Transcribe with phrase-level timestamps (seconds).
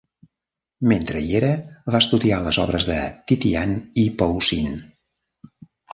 [0.91, 1.51] Mentre hi era,
[1.95, 2.97] va estudiar les obres de
[3.33, 4.73] Titian i Poussin.